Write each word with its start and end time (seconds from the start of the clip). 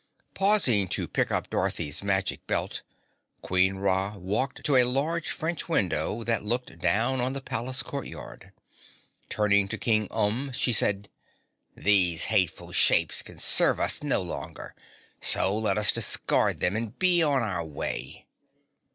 Pausing 0.33 0.87
to 0.87 1.07
pick 1.07 1.31
up 1.31 1.51
Dorothy's 1.51 2.03
Magic 2.03 2.47
Belt, 2.47 2.81
Queen 3.43 3.75
Ra 3.75 4.17
walked 4.17 4.65
to 4.65 4.75
a 4.75 4.83
large 4.83 5.29
French 5.29 5.69
window 5.69 6.23
that 6.23 6.43
looked 6.43 6.79
down 6.79 7.21
on 7.21 7.33
the 7.33 7.39
palace 7.41 7.83
court 7.83 8.07
yard. 8.07 8.51
Turning 9.29 9.67
to 9.67 9.77
King 9.77 10.07
Umb, 10.07 10.55
she 10.55 10.73
said, 10.73 11.07
"These 11.77 12.23
hateful 12.33 12.71
shapes 12.71 13.21
can 13.21 13.37
serve 13.37 13.79
us 13.79 14.01
no 14.01 14.23
longer, 14.23 14.73
so 15.21 15.55
let 15.55 15.77
us 15.77 15.91
discard 15.93 16.61
them 16.61 16.75
and 16.75 16.97
be 16.97 17.21
on 17.21 17.43
our 17.43 17.63
way." 17.63 18.25